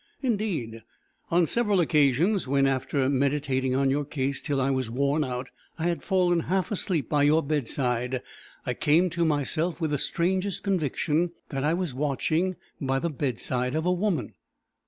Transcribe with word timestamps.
"Indeed, 0.23 0.81
on 1.29 1.45
several 1.45 1.79
occasions, 1.79 2.47
when, 2.47 2.65
after 2.65 3.07
meditating 3.07 3.75
on 3.75 3.91
your 3.91 4.03
case 4.03 4.41
till 4.41 4.59
I 4.59 4.71
was 4.71 4.89
worn 4.89 5.23
out, 5.23 5.49
I 5.77 5.83
had 5.83 6.01
fallen 6.01 6.39
half 6.39 6.71
asleep 6.71 7.07
by 7.07 7.21
your 7.21 7.43
bedside, 7.43 8.23
I 8.65 8.73
came 8.73 9.11
to 9.11 9.23
myself 9.25 9.79
with 9.79 9.91
the 9.91 9.99
strangest 9.99 10.63
conviction 10.63 11.33
that 11.49 11.63
I 11.63 11.75
was 11.75 11.93
watching 11.93 12.55
by 12.81 12.97
the 12.97 13.11
bedside 13.11 13.75
of 13.75 13.85
a 13.85 13.91
woman." 13.93 14.33